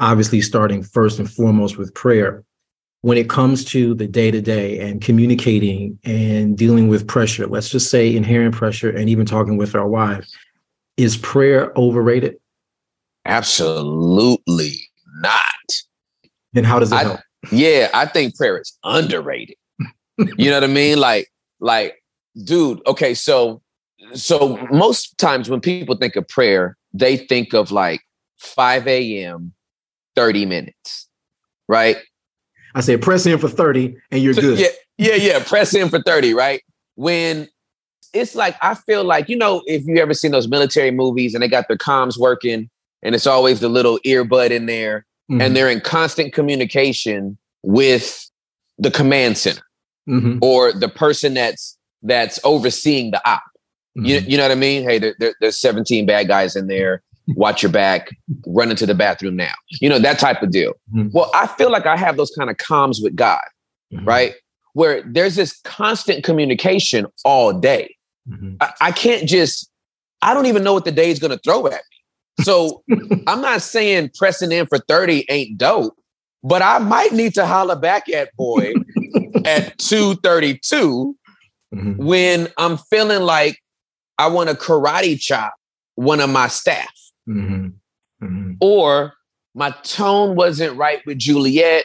[0.00, 2.44] Obviously, starting first and foremost with prayer.
[3.02, 7.68] When it comes to the day to day and communicating and dealing with pressure, let's
[7.68, 10.26] just say inherent pressure and even talking with our wife,
[10.96, 12.36] is prayer overrated?
[13.24, 14.72] Absolutely
[15.20, 15.40] not.
[16.52, 17.20] Then how does it I, help?
[17.52, 19.56] Yeah, I think prayer is underrated.
[20.18, 20.98] you know what I mean?
[20.98, 21.28] Like,
[21.60, 22.02] like,
[22.44, 23.62] dude, okay, so
[24.14, 28.00] so most times when people think of prayer, they think of like
[28.38, 29.52] 5 a.m.,
[30.16, 31.08] 30 minutes,
[31.68, 31.96] right?
[32.78, 34.60] I say press in for 30 and you're so, good.
[34.60, 35.44] Yeah, yeah, yeah.
[35.44, 36.62] Press in for 30, right?
[36.94, 37.48] When
[38.14, 41.42] it's like I feel like, you know, if you ever seen those military movies and
[41.42, 42.70] they got their comms working
[43.02, 45.40] and it's always the little earbud in there mm-hmm.
[45.40, 48.30] and they're in constant communication with
[48.78, 49.66] the command center
[50.08, 50.38] mm-hmm.
[50.40, 53.42] or the person that's that's overseeing the op.
[53.98, 54.04] Mm-hmm.
[54.04, 54.84] You, you know what I mean?
[54.84, 57.02] Hey, there, there, there's 17 bad guys in there.
[57.36, 58.10] Watch your back.
[58.46, 59.52] Run into the bathroom now.
[59.80, 60.72] You know that type of deal.
[60.94, 61.08] Mm-hmm.
[61.12, 63.40] Well, I feel like I have those kind of comms with God,
[63.92, 64.04] mm-hmm.
[64.06, 64.34] right?
[64.72, 67.94] Where there's this constant communication all day.
[68.28, 68.56] Mm-hmm.
[68.60, 69.70] I, I can't just.
[70.20, 72.44] I don't even know what the day is going to throw at me.
[72.44, 72.82] So
[73.26, 75.96] I'm not saying pressing in for 30 ain't dope,
[76.42, 78.72] but I might need to holler back at boy
[79.44, 81.16] at 232
[81.74, 82.04] mm-hmm.
[82.04, 83.58] when I'm feeling like
[84.18, 85.54] I want to karate chop
[85.94, 86.92] one of my staff.
[87.28, 88.24] Mm-hmm.
[88.24, 88.52] Mm-hmm.
[88.60, 89.14] Or
[89.54, 91.84] my tone wasn't right with Juliet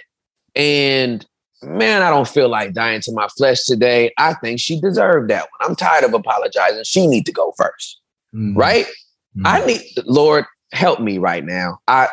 [0.55, 1.25] and
[1.61, 4.11] man, I don't feel like dying to my flesh today.
[4.17, 5.69] I think she deserved that one.
[5.69, 6.83] I'm tired of apologizing.
[6.83, 7.95] She need to go 1st
[8.35, 8.57] mm-hmm.
[8.57, 8.85] right?
[8.85, 9.47] Mm-hmm.
[9.47, 11.79] I need Lord help me right now.
[11.87, 12.09] I.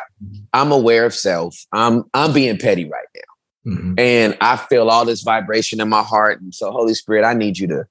[0.53, 1.65] I'm aware of self.
[1.71, 3.71] I'm I'm being petty right now.
[3.71, 3.93] Mm-hmm.
[3.97, 6.41] And I feel all this vibration in my heart.
[6.41, 7.85] And so, Holy Spirit, I need you to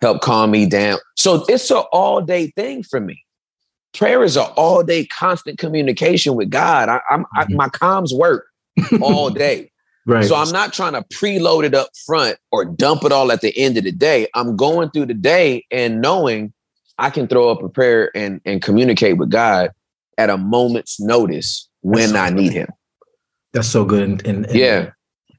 [0.00, 0.98] help calm me down.
[1.16, 3.24] So it's an all day thing for me.
[3.94, 6.88] Prayer is an all day constant communication with God.
[6.88, 7.56] I, am mm-hmm.
[7.56, 8.46] my comms work
[9.00, 9.70] all day.
[10.06, 10.24] right.
[10.24, 13.56] So I'm not trying to preload it up front or dump it all at the
[13.56, 14.28] end of the day.
[14.34, 16.52] I'm going through the day and knowing
[16.98, 19.70] I can throw up a prayer and, and communicate with God
[20.18, 22.68] at a moment's notice when so I need Him.
[23.52, 24.02] That's so good.
[24.02, 24.90] And, and, and yeah,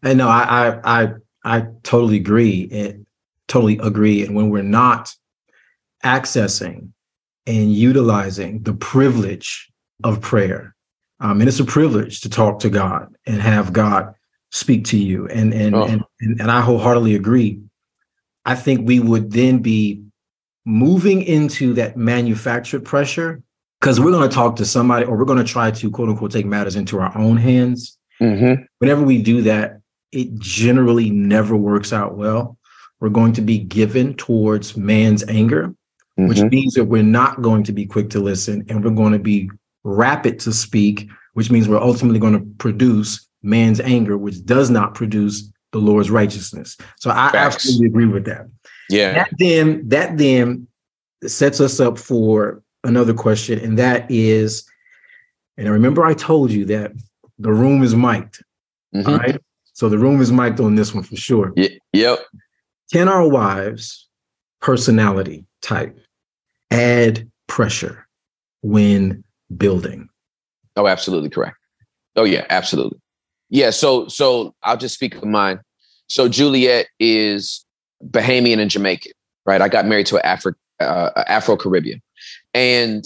[0.03, 0.43] and no, I,
[0.83, 1.13] I, I,
[1.43, 2.69] I totally agree.
[2.71, 3.05] And
[3.47, 4.25] totally agree.
[4.25, 5.13] And when we're not
[6.03, 6.89] accessing
[7.45, 9.71] and utilizing the privilege
[10.03, 10.75] of prayer,
[11.19, 14.13] um, and it's a privilege to talk to God and have God
[14.51, 15.27] speak to you.
[15.27, 15.83] And and, oh.
[15.83, 17.59] and and and I wholeheartedly agree.
[18.45, 20.03] I think we would then be
[20.65, 23.41] moving into that manufactured pressure
[23.79, 26.31] because we're going to talk to somebody or we're going to try to quote unquote
[26.31, 27.97] take matters into our own hands.
[28.21, 28.63] Mm-hmm.
[28.79, 32.57] Whenever we do that, it generally never works out well.
[32.99, 35.75] We're going to be given towards man's anger,
[36.19, 36.27] mm-hmm.
[36.27, 39.19] which means that we're not going to be quick to listen and we're going to
[39.19, 39.49] be
[39.83, 44.95] rapid to speak, which means we're ultimately going to produce man's anger, which does not
[44.95, 46.77] produce the Lord's righteousness.
[46.99, 47.55] So I Facts.
[47.55, 48.47] absolutely agree with that.
[48.89, 49.13] Yeah.
[49.13, 50.67] That then that then
[51.25, 54.69] sets us up for another question, and that is,
[55.57, 56.91] and I remember I told you that
[57.39, 58.43] the room is mic'd.
[58.93, 59.09] Mm-hmm.
[59.09, 59.41] All right.
[59.73, 61.53] So the room is mic'd on this one for sure.
[61.57, 62.19] Y- yep.
[62.91, 64.07] Can our wives'
[64.61, 65.97] personality type
[66.71, 68.07] add pressure
[68.61, 69.23] when
[69.57, 70.07] building?
[70.75, 71.57] Oh, absolutely correct.
[72.15, 72.99] Oh yeah, absolutely.
[73.49, 73.71] Yeah.
[73.71, 75.59] So so I'll just speak of mine.
[76.07, 77.65] So Juliet is
[78.05, 79.13] Bahamian and Jamaican,
[79.45, 79.61] right?
[79.61, 82.01] I got married to an Afro uh, Afro Caribbean,
[82.53, 83.03] and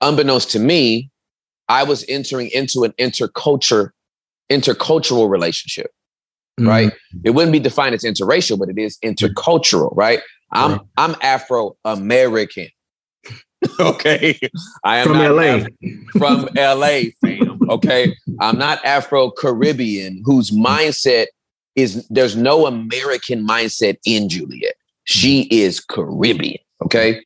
[0.00, 1.10] unbeknownst to me,
[1.68, 3.90] I was entering into an interculture
[4.50, 5.92] intercultural relationship.
[6.60, 6.68] Mm-hmm.
[6.68, 6.92] right?
[7.24, 10.20] It wouldn't be defined as interracial, but it is intercultural, right?
[10.52, 10.80] I'm right.
[10.96, 12.68] I'm Afro American.
[13.80, 14.38] okay,
[14.84, 15.42] I am from LA.
[15.42, 15.66] Af-
[16.12, 17.60] from LA, fam.
[17.68, 21.26] Okay, I'm not Afro Caribbean, whose mindset
[21.76, 24.74] is there's no American mindset in Juliet.
[25.04, 26.58] She is Caribbean.
[26.84, 27.22] Okay,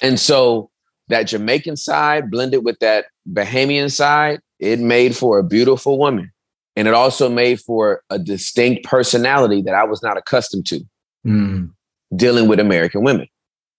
[0.00, 0.70] and so
[1.08, 6.32] that Jamaican side blended with that Bahamian side, it made for a beautiful woman.
[6.76, 10.80] And it also made for a distinct personality that I was not accustomed to
[11.26, 11.70] mm.
[12.14, 13.28] dealing with American women.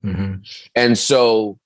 [0.04, 0.36] Mm-hmm.
[0.76, 1.60] And so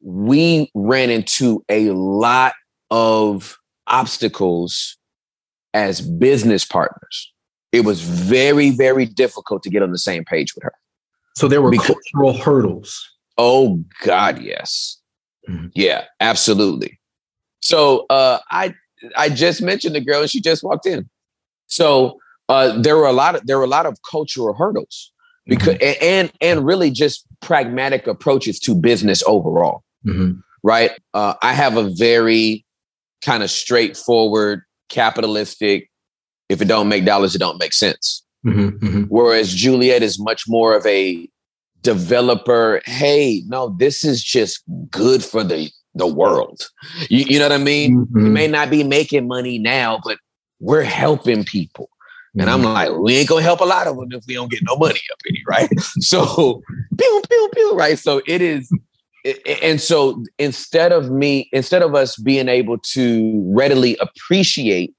[0.00, 2.54] we ran into a lot
[2.90, 3.56] of
[3.86, 4.96] obstacles
[5.72, 7.32] as business partners.
[7.72, 10.74] It was very, very difficult to get on the same page with her.
[11.36, 13.10] So there were because, cultural hurdles.
[13.38, 15.00] Oh God, yes.
[15.48, 15.68] Mm-hmm.
[15.74, 17.00] Yeah, absolutely.
[17.60, 18.74] So uh, I
[19.16, 21.08] I just mentioned the girl and she just walked in.
[21.66, 25.12] So uh, there were a lot of there were a lot of cultural hurdles
[25.46, 26.04] because mm-hmm.
[26.04, 29.82] and and really just pragmatic approaches to business overall.
[30.06, 30.40] Mm-hmm.
[30.62, 30.92] Right.
[31.12, 32.64] Uh, I have a very
[33.22, 35.90] kind of straightforward capitalistic.
[36.48, 38.22] If it don't make dollars, it don't make sense.
[38.46, 38.86] Mm-hmm.
[38.86, 39.02] mm-hmm.
[39.04, 41.28] Whereas Juliet is much more of a
[41.84, 46.68] developer, hey, no, this is just good for the the world.
[47.08, 48.06] You, you know what I mean?
[48.06, 48.24] Mm-hmm.
[48.24, 50.18] We may not be making money now, but
[50.60, 51.88] we're helping people.
[52.38, 52.72] And I'm mm-hmm.
[52.72, 55.00] like, we ain't gonna help a lot of them if we don't get no money
[55.12, 55.80] up in here, right?
[56.00, 56.62] so,
[56.98, 57.98] pew, pew, pew, right?
[57.98, 58.70] So it is,
[59.62, 64.94] and so instead of me, instead of us being able to readily appreciate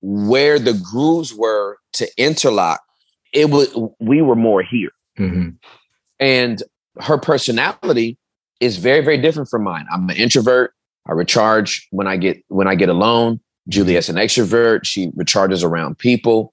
[0.00, 2.80] where the grooves were to interlock,
[3.34, 4.90] it was we were more here.
[5.18, 5.50] Mm-hmm.
[6.18, 6.62] And
[6.98, 8.18] her personality
[8.60, 9.86] is very, very different from mine.
[9.92, 10.74] I'm an introvert.
[11.08, 13.40] I recharge when I get when I get alone.
[13.68, 14.84] Juliet's an extrovert.
[14.84, 16.52] She recharges around people.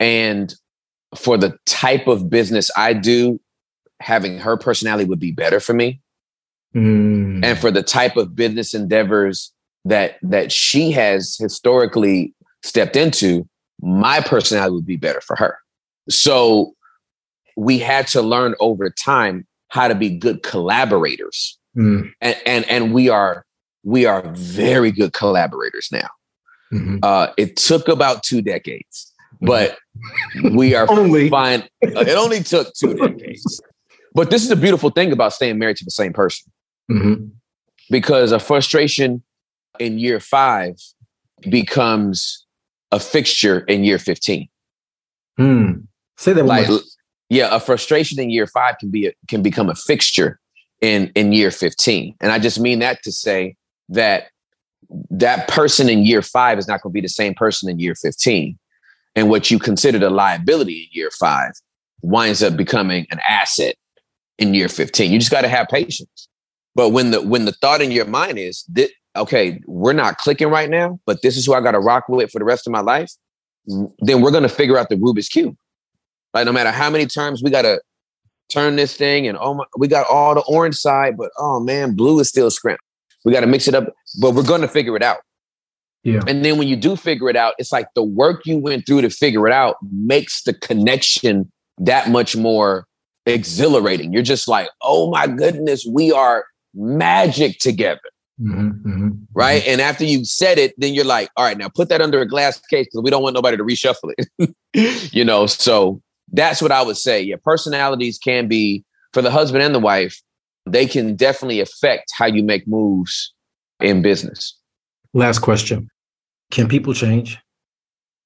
[0.00, 0.54] And
[1.16, 3.40] for the type of business I do,
[4.00, 6.00] having her personality would be better for me.
[6.74, 7.44] Mm.
[7.44, 9.52] And for the type of business endeavors
[9.84, 13.48] that that she has historically stepped into,
[13.80, 15.58] my personality would be better for her.
[16.08, 16.74] So
[17.56, 21.58] we had to learn over time how to be good collaborators.
[21.76, 22.12] Mm.
[22.20, 23.44] And, and and we are
[23.84, 26.08] we are very good collaborators now.
[26.72, 26.98] Mm-hmm.
[27.02, 29.78] Uh, it took about two decades, but
[30.52, 31.64] we are only fine.
[31.80, 33.62] It only took two decades.
[34.14, 36.50] But this is a beautiful thing about staying married to the same person.
[36.90, 37.26] Mm-hmm.
[37.90, 39.22] Because a frustration
[39.78, 40.74] in year five
[41.48, 42.46] becomes
[42.90, 44.48] a fixture in year 15.
[45.36, 45.72] Hmm.
[46.16, 46.68] Say that like,
[47.28, 50.40] yeah, a frustration in year five can be a, can become a fixture
[50.80, 52.14] in in year 15.
[52.20, 53.56] And I just mean that to say
[53.88, 54.28] that
[55.10, 57.94] that person in year five is not going to be the same person in year
[57.94, 58.58] 15.
[59.14, 61.52] And what you considered a liability in year five
[62.02, 63.74] winds up becoming an asset
[64.38, 65.10] in year 15.
[65.10, 66.28] You just got to have patience.
[66.74, 70.48] But when the when the thought in your mind is that okay, we're not clicking
[70.48, 72.72] right now, but this is who I got to rock with for the rest of
[72.72, 73.10] my life,
[73.98, 75.56] then we're going to figure out the Rubik's cube.
[76.38, 77.80] Like no matter how many times we gotta
[78.48, 81.94] turn this thing and oh my, we got all the orange side, but oh man,
[81.94, 82.80] blue is still scrimp.
[83.24, 85.18] We got to mix it up, but we're going to figure it out.
[86.04, 86.20] Yeah.
[86.26, 89.02] And then when you do figure it out, it's like the work you went through
[89.02, 92.86] to figure it out makes the connection that much more
[93.26, 94.12] exhilarating.
[94.12, 98.00] You're just like, oh my goodness, we are magic together.
[98.40, 99.60] Mm-hmm, mm-hmm, right.
[99.62, 99.72] Mm-hmm.
[99.72, 102.26] And after you said it, then you're like, all right, now put that under a
[102.26, 105.12] glass case because we don't want nobody to reshuffle it.
[105.12, 106.00] you know, so
[106.32, 107.22] that's what I would say.
[107.22, 110.20] Yeah, personalities can be for the husband and the wife,
[110.66, 113.32] they can definitely affect how you make moves
[113.80, 114.54] in business.
[115.14, 115.88] Last question.
[116.50, 117.38] Can people change?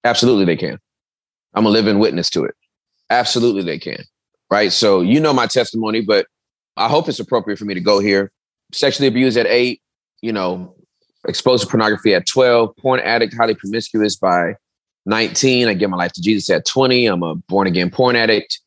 [0.04, 0.78] Absolutely they can.
[1.54, 2.54] I'm a living witness to it.
[3.10, 4.02] Absolutely they can.
[4.50, 4.72] Right?
[4.72, 6.26] So you know my testimony, but
[6.76, 8.32] I hope it's appropriate for me to go here.
[8.72, 9.80] Sexually abused at 8,
[10.22, 10.74] you know,
[11.28, 14.54] exposed to pornography at 12, porn addict, highly promiscuous by
[15.06, 15.68] 19.
[15.68, 17.06] I give my life to Jesus at 20.
[17.06, 18.60] I'm a born again porn addict.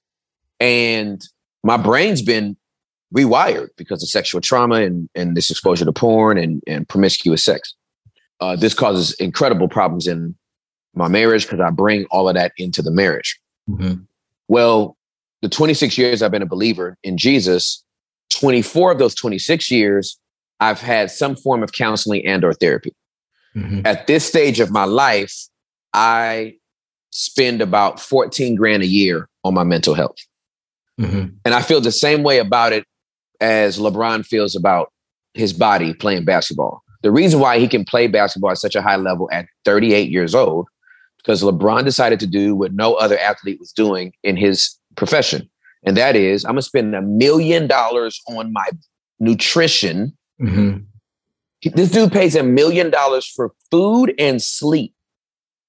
[0.59, 1.25] And
[1.63, 2.57] my brain's been
[3.15, 7.73] rewired because of sexual trauma and, and this exposure to porn and, and promiscuous sex.
[8.39, 10.35] Uh, this causes incredible problems in
[10.93, 13.39] my marriage because I bring all of that into the marriage.
[13.69, 14.03] Mm-hmm.
[14.47, 14.97] Well,
[15.41, 17.83] the 26 years I've been a believer in Jesus,
[18.31, 20.17] 24 of those 26 years,
[20.59, 22.93] I've had some form of counseling and or therapy.
[23.55, 23.81] Mm-hmm.
[23.85, 25.33] At this stage of my life,
[25.95, 26.55] I
[27.11, 30.17] spend about 14 grand a year on my mental health.
[30.99, 31.37] Mm-hmm.
[31.45, 32.85] And I feel the same way about it
[33.39, 34.91] as LeBron feels about
[35.33, 36.83] his body playing basketball.
[37.03, 40.35] The reason why he can play basketball at such a high level at 38 years
[40.35, 40.67] old,
[41.17, 45.49] because LeBron decided to do what no other athlete was doing in his profession.
[45.85, 48.67] And that is, I'm going to spend a million dollars on my
[49.19, 50.17] nutrition.
[50.41, 50.79] Mm-hmm.
[51.73, 54.94] This dude pays a million dollars for food and sleep.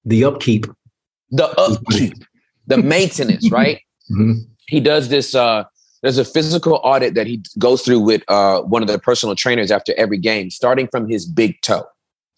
[0.07, 0.65] The upkeep.
[1.31, 2.13] The upkeep,
[2.67, 3.81] the maintenance, right?
[4.09, 4.43] Mm-hmm.
[4.67, 5.35] He does this.
[5.35, 5.65] Uh,
[6.01, 9.71] there's a physical audit that he goes through with uh, one of the personal trainers
[9.71, 11.85] after every game, starting from his big toe.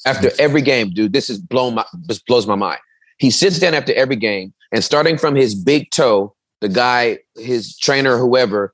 [0.06, 2.80] After every game, dude, this is blown my this blows my mind.
[3.18, 7.78] He sits down after every game and starting from his big toe, the guy, his
[7.78, 8.74] trainer, whoever,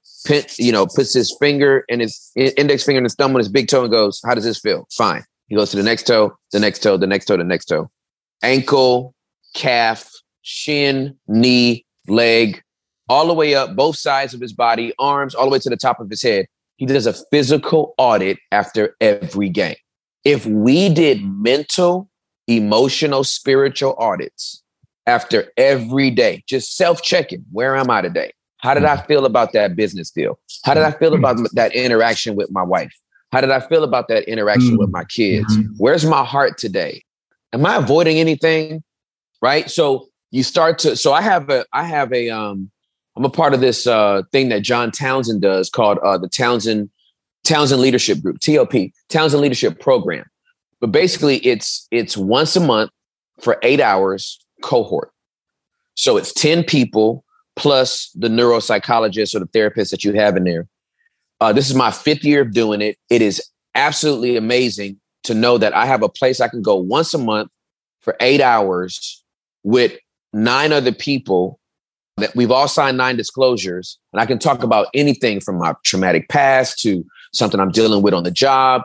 [0.59, 3.67] you know, puts his finger and his index finger and his thumb on his big
[3.67, 5.23] toe and goes, "How does this feel?" Fine.
[5.47, 7.89] He goes to the next toe, the next toe, the next toe, the next toe,
[8.43, 9.13] ankle,
[9.53, 10.09] calf,
[10.41, 12.61] shin, knee, leg,
[13.09, 15.77] all the way up, both sides of his body, arms, all the way to the
[15.77, 16.47] top of his head.
[16.77, 19.75] He does a physical audit after every game.
[20.23, 22.09] If we did mental,
[22.47, 24.61] emotional, spiritual audits
[25.05, 28.33] after every day, just self checking, where am I today?
[28.57, 30.39] How did I feel about that business deal?
[30.63, 32.93] How did I feel about that interaction with my wife?
[33.31, 35.55] How did I feel about that interaction with my kids?
[35.55, 35.73] Mm-hmm.
[35.77, 37.03] Where's my heart today?
[37.55, 38.83] Am I avoiding anything?
[39.41, 39.71] Right.
[39.71, 42.69] So you start to, so I have a, I have a, um,
[43.15, 46.89] I'm a part of this uh, thing that John Townsend does called uh, the Townsend
[47.45, 48.73] Townsend Leadership Group, TOP,
[49.07, 50.25] Townsend Leadership Program.
[50.81, 52.91] But basically, it's it's once a month
[53.39, 55.11] for eight hours cohort.
[55.93, 57.23] So it's ten people
[57.55, 60.67] plus the neuropsychologist or the therapist that you have in there.
[61.39, 62.97] Uh, this is my fifth year of doing it.
[63.09, 63.41] It is
[63.75, 67.49] absolutely amazing to know that I have a place I can go once a month
[68.01, 69.23] for eight hours
[69.63, 69.97] with
[70.33, 71.59] nine other people
[72.17, 76.29] that we've all signed nine disclosures and I can talk about anything from my traumatic
[76.29, 78.83] past to something I'm dealing with on the job.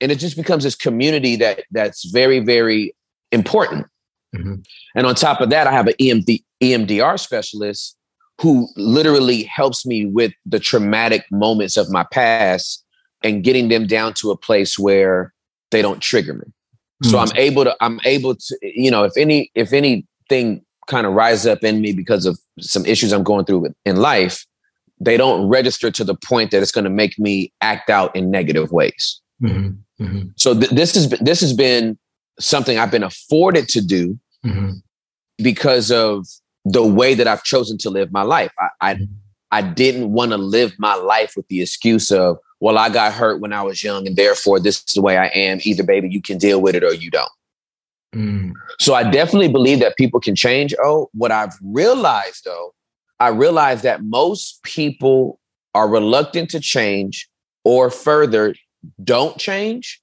[0.00, 2.94] And it just becomes this community that that's very, very
[3.32, 3.86] important.
[4.34, 4.56] Mm-hmm.
[4.94, 7.96] And on top of that, I have an EMD, EMDR specialist
[8.40, 12.84] who literally helps me with the traumatic moments of my past
[13.24, 15.32] and getting them down to a place where
[15.70, 16.44] they don't trigger me.
[16.44, 17.10] Mm-hmm.
[17.10, 21.12] So I'm able to, I'm able to, you know, if any, if anything kind of
[21.12, 24.44] rise up in me because of some issues I'm going through in life,
[25.00, 28.30] they don't register to the point that it's going to make me act out in
[28.30, 29.20] negative ways.
[29.42, 30.04] Mm-hmm.
[30.04, 30.28] Mm-hmm.
[30.36, 31.98] So th- this is this has been
[32.40, 34.72] something I've been afforded to do mm-hmm.
[35.38, 36.26] because of
[36.64, 38.52] the way that I've chosen to live my life.
[38.58, 39.04] I I, mm-hmm.
[39.50, 43.40] I didn't want to live my life with the excuse of well, I got hurt
[43.40, 45.58] when I was young, and therefore this is the way I am.
[45.62, 47.30] Either baby, you can deal with it or you don't.
[48.14, 48.52] Mm.
[48.78, 50.74] So I definitely believe that people can change.
[50.82, 52.74] Oh, what I've realized though,
[53.20, 55.38] I realized that most people
[55.74, 57.28] are reluctant to change
[57.64, 58.54] or further
[59.04, 60.00] don't change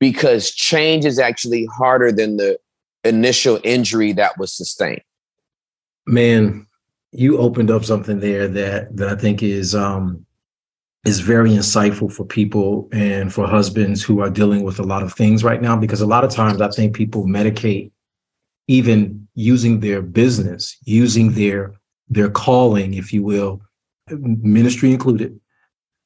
[0.00, 2.58] because change is actually harder than the
[3.04, 5.02] initial injury that was sustained.
[6.06, 6.66] Man,
[7.12, 10.24] you opened up something there that that I think is um
[11.04, 15.12] is very insightful for people and for husbands who are dealing with a lot of
[15.12, 17.90] things right now because a lot of times I think people medicate
[18.68, 21.74] even using their business, using their
[22.08, 23.62] their calling, if you will,
[24.10, 25.38] ministry included,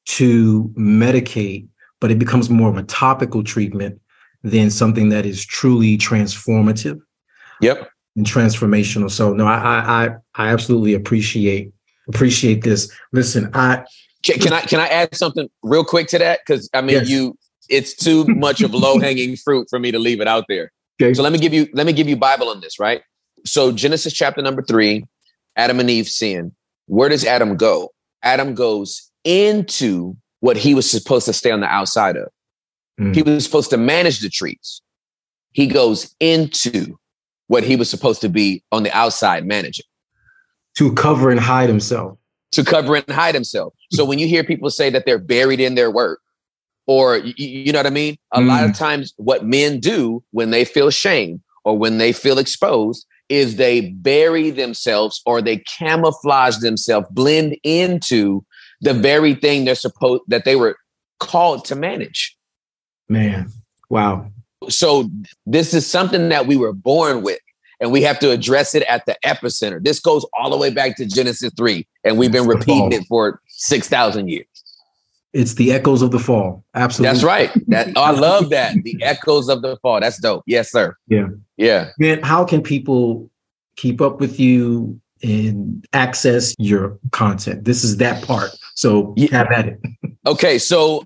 [0.05, 1.67] to medicate,
[1.99, 3.99] but it becomes more of a topical treatment
[4.41, 6.99] than something that is truly transformative.
[7.61, 7.89] Yep.
[8.15, 9.11] And transformational.
[9.11, 9.57] So no, I
[10.07, 11.71] I I absolutely appreciate
[12.07, 12.91] appreciate this.
[13.11, 13.83] Listen, I
[14.27, 16.39] can, can I can I add something real quick to that?
[16.45, 17.09] Because I mean, yes.
[17.09, 17.37] you
[17.69, 20.71] it's too much of low hanging fruit for me to leave it out there.
[21.01, 21.13] Okay.
[21.13, 23.01] So let me give you let me give you Bible on this, right?
[23.45, 25.05] So Genesis chapter number three,
[25.55, 26.53] Adam and Eve sin.
[26.87, 27.91] Where does Adam go?
[28.23, 32.27] Adam goes into what he was supposed to stay on the outside of.
[32.99, 33.15] Mm.
[33.15, 34.81] He was supposed to manage the trees.
[35.51, 36.97] He goes into
[37.47, 39.85] what he was supposed to be on the outside managing.
[40.77, 42.17] To cover and hide himself
[42.51, 43.73] to cover and hide himself.
[43.91, 46.19] So when you hear people say that they're buried in their work,
[46.87, 48.17] or you, you know what I mean?
[48.33, 48.47] A mm.
[48.47, 48.77] lot of mm.
[48.77, 53.81] times, what men do when they feel shame or when they feel exposed is they
[53.81, 58.43] bury themselves or they camouflage themselves, blend into
[58.79, 60.77] the very thing they're supposed that they were
[61.19, 62.37] called to manage.
[63.09, 63.49] Man,
[63.89, 64.31] wow.
[64.69, 65.09] So
[65.45, 67.39] this is something that we were born with
[67.79, 69.83] and we have to address it at the epicenter.
[69.83, 73.41] This goes all the way back to Genesis 3, and we've been repeating it for
[73.47, 74.45] 6,000 years.
[75.33, 76.63] It's the echoes of the fall.
[76.73, 77.13] Absolutely.
[77.13, 77.51] That's right.
[77.67, 78.75] That oh, I love that.
[78.83, 79.99] The echoes of the fall.
[79.99, 80.43] That's dope.
[80.47, 80.95] Yes, sir.
[81.07, 81.27] Yeah.
[81.57, 81.89] Yeah.
[81.99, 83.29] Man, how can people
[83.75, 87.65] keep up with you and access your content?
[87.65, 88.51] This is that part.
[88.75, 89.27] So yeah.
[89.31, 89.79] have at it.
[90.25, 90.57] okay.
[90.57, 91.03] So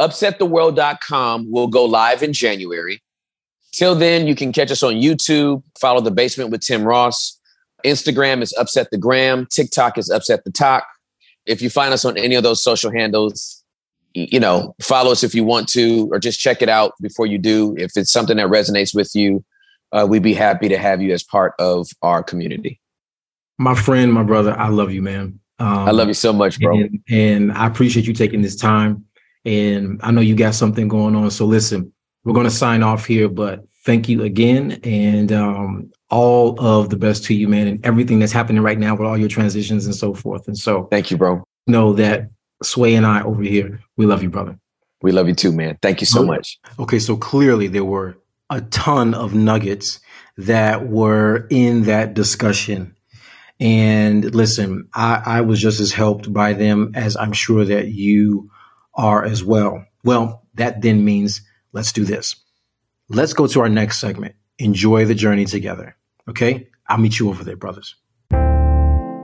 [0.00, 3.00] upsettheworld.com will go live in January.
[3.72, 7.38] Till then, you can catch us on YouTube, follow the basement with Tim Ross.
[7.84, 10.84] Instagram is Upset the Gram, TikTok is Upset the Talk.
[11.46, 13.64] If you find us on any of those social handles,
[14.12, 17.38] you know, follow us if you want to, or just check it out before you
[17.38, 17.74] do.
[17.78, 19.44] If it's something that resonates with you,
[19.92, 22.80] uh, we'd be happy to have you as part of our community.
[23.58, 25.38] My friend, my brother, I love you, man.
[25.58, 26.74] Um, I love you so much, bro.
[26.78, 29.04] And, and I appreciate you taking this time.
[29.44, 31.30] And I know you got something going on.
[31.30, 31.92] So listen,
[32.24, 34.80] we're going to sign off here, but thank you again.
[34.84, 38.94] And um, all of the best to you, man, and everything that's happening right now
[38.94, 40.46] with all your transitions and so forth.
[40.46, 41.42] And so thank you, bro.
[41.66, 42.30] Know that
[42.62, 44.58] Sway and I over here, we love you, brother.
[45.02, 45.78] We love you too, man.
[45.80, 46.58] Thank you so much.
[46.78, 48.18] Okay, so clearly there were
[48.50, 50.00] a ton of nuggets
[50.36, 52.94] that were in that discussion.
[53.58, 58.50] And listen, I, I was just as helped by them as I'm sure that you
[58.94, 59.84] are as well.
[60.04, 61.42] Well, that then means
[61.72, 62.36] let's do this.
[63.08, 64.34] Let's go to our next segment.
[64.58, 65.96] Enjoy the journey together.
[66.28, 66.68] Okay?
[66.88, 67.96] I'll meet you over there, brothers.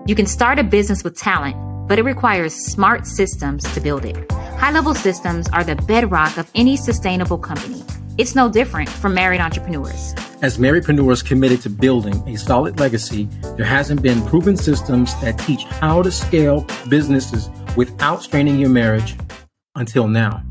[0.07, 1.57] You can start a business with talent,
[1.89, 4.31] but it requires smart systems to build it.
[4.33, 7.83] High level systems are the bedrock of any sustainable company.
[8.19, 10.15] It's no different from married entrepreneurs.
[10.43, 15.65] As marriedpreneurs committed to building a solid legacy, there hasn't been proven systems that teach
[15.65, 19.17] how to scale businesses without straining your marriage
[19.75, 20.43] until now.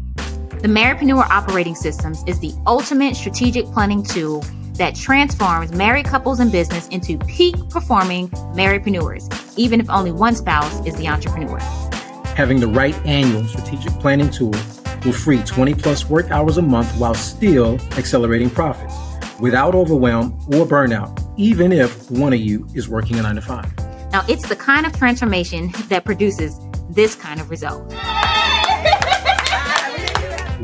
[0.65, 4.43] The Marriedpreneur Operating Systems is the ultimate strategic planning tool
[4.77, 10.83] that transforms married couples and business into peak performing marriedpreneurs, even if only one spouse
[10.83, 11.59] is the entrepreneur.
[12.33, 14.55] Having the right annual strategic planning tool
[15.05, 18.95] will free 20 plus work hours a month while still accelerating profits
[19.39, 23.71] without overwhelm or burnout, even if one of you is working a nine to five.
[24.11, 26.59] Now, it's the kind of transformation that produces
[26.89, 27.93] this kind of result.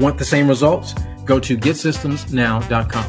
[0.01, 0.95] Want the same results?
[1.25, 3.03] Go to getsystemsnow.com.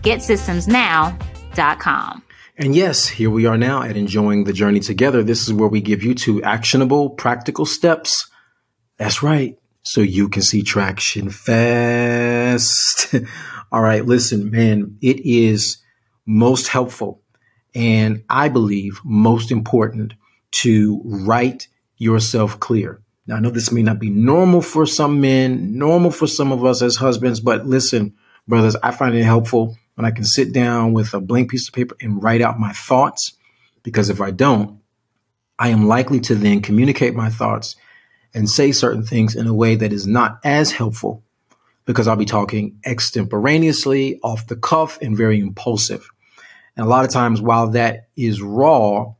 [0.00, 2.22] Getsystemsnow.com.
[2.56, 5.22] And yes, here we are now at enjoying the journey together.
[5.22, 8.30] This is where we give you two actionable, practical steps.
[8.96, 13.14] That's right so you can see traction fast.
[13.70, 15.76] All right, listen, man, it is
[16.24, 17.20] most helpful
[17.74, 20.14] and I believe most important
[20.62, 21.68] to write
[21.98, 23.02] yourself clear.
[23.28, 26.64] Now, I know this may not be normal for some men, normal for some of
[26.64, 28.14] us as husbands, but listen,
[28.48, 31.74] brothers, I find it helpful when I can sit down with a blank piece of
[31.74, 33.34] paper and write out my thoughts.
[33.82, 34.80] Because if I don't,
[35.58, 37.76] I am likely to then communicate my thoughts
[38.32, 41.22] and say certain things in a way that is not as helpful
[41.84, 46.08] because I'll be talking extemporaneously, off the cuff, and very impulsive.
[46.76, 49.12] And a lot of times, while that is raw,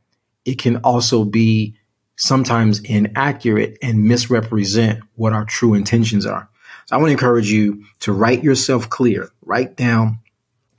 [0.45, 1.75] it can also be
[2.19, 6.49] sometimes inaccurate and misrepresent what our true intentions are.
[6.85, 10.19] So I want to encourage you to write yourself clear, write down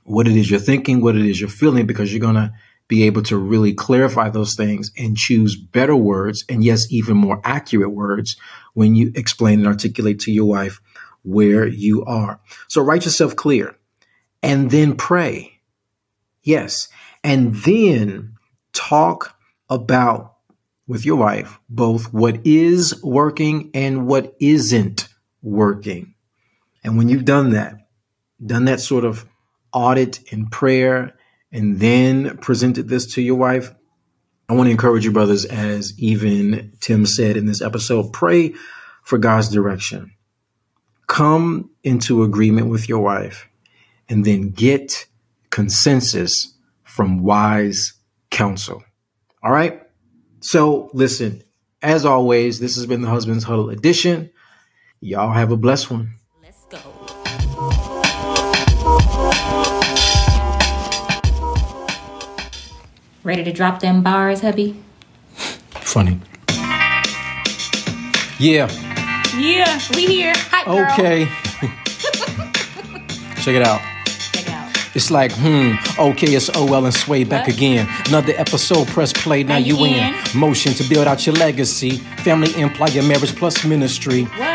[0.03, 2.53] what it is you're thinking, what it is you're feeling, because you're going to
[2.87, 7.41] be able to really clarify those things and choose better words and yes, even more
[7.43, 8.37] accurate words
[8.73, 10.79] when you explain and articulate to your wife
[11.23, 12.39] where you are.
[12.67, 13.75] So write yourself clear
[14.43, 15.59] and then pray.
[16.43, 16.87] Yes.
[17.23, 18.35] And then
[18.73, 19.37] talk
[19.69, 20.35] about
[20.91, 25.07] with your wife both what is working and what isn't
[25.41, 26.13] working.
[26.83, 27.87] And when you've done that,
[28.45, 29.25] done that sort of
[29.71, 31.15] audit in prayer
[31.49, 33.73] and then presented this to your wife,
[34.49, 38.53] I want to encourage you, brothers, as even Tim said in this episode, pray
[39.01, 40.11] for God's direction.
[41.07, 43.47] Come into agreement with your wife
[44.09, 45.05] and then get
[45.51, 47.93] consensus from wise
[48.29, 48.83] counsel.
[49.41, 49.81] All right.
[50.41, 51.43] So listen,
[51.83, 54.31] as always, this has been the Husband's Huddle edition.
[54.99, 56.15] Y'all have a blessed one.
[56.41, 56.79] Let's go.
[63.23, 64.81] Ready to drop them bars, hubby?
[65.69, 66.19] Funny.
[68.39, 68.67] Yeah.
[69.37, 70.33] Yeah, we here.
[70.35, 70.91] Hi, girl.
[70.93, 71.25] Okay.
[73.43, 73.90] Check it out.
[74.93, 77.55] It's like, hmm, okay, it's OL and Sway back what?
[77.55, 77.87] again.
[78.07, 80.13] Another episode, press play, now, you in.
[80.35, 81.97] Motion to build out your legacy.
[82.23, 84.27] Family, employer, marriage plus ministry.